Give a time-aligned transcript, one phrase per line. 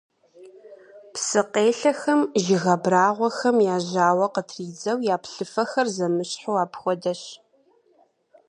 [1.13, 7.21] Псыкъелъэхэм жыг абрагъуэхэм я жьауэ къытридзэу, я плъыфэхэр зэмыщхьу апхуэдэщ.